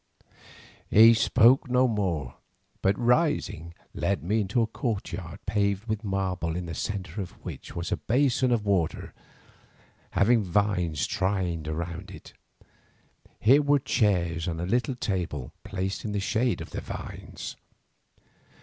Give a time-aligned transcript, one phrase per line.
[0.89, 2.33] He spoke no more,
[2.81, 7.75] but rising, led me into a courtyard paved with marble in the centre of which
[7.75, 9.13] was a basin of water,
[10.13, 12.33] having vines trained around it.
[13.39, 17.55] Here were chairs and a little table placed in the shade of the vines.